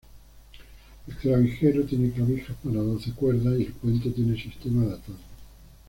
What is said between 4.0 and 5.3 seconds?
tiene sistema de atado.